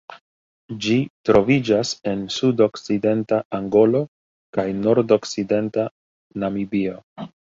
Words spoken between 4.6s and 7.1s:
nordokcidenta Namibio.